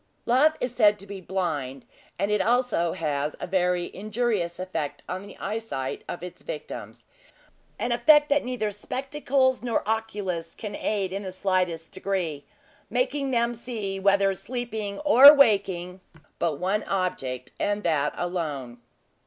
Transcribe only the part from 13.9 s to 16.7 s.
whether sleeping or waking, but